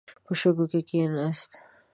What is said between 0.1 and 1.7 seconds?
په شګو کې کښیناست.